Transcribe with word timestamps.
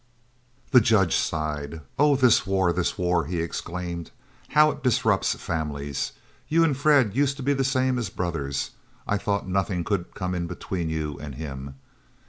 The 0.71 0.81
Judge 0.81 1.15
sighed, 1.15 1.81
"Oh, 1.99 2.15
this 2.15 2.47
war! 2.47 2.73
this 2.73 2.97
war!" 2.97 3.25
he 3.25 3.39
exclaimed; 3.39 4.09
"how 4.47 4.71
it 4.71 4.81
disrupts 4.81 5.35
families! 5.35 6.13
You 6.47 6.63
and 6.63 6.75
Fred 6.75 7.15
used 7.15 7.37
to 7.37 7.43
be 7.43 7.53
the 7.53 7.63
same 7.63 7.99
as 7.99 8.09
brothers. 8.09 8.71
I 9.07 9.19
thought 9.19 9.47
nothing 9.47 9.83
could 9.83 10.15
come 10.15 10.33
in 10.33 10.47
between 10.47 10.89
you 10.89 11.19
and 11.19 11.35
him. 11.35 11.75